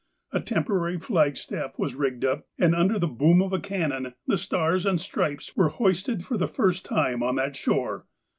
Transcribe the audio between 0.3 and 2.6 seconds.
A temporary flagstaff was rigged up,